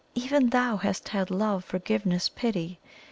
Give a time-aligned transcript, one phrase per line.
[0.15, 2.79] Even THOU hast had love, forgiveness, pity!